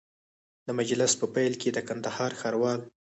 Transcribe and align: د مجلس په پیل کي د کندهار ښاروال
د 0.65 0.67
مجلس 0.79 1.11
په 1.19 1.25
پیل 1.35 1.53
کي 1.61 1.69
د 1.73 1.77
کندهار 1.87 2.31
ښاروال 2.39 2.79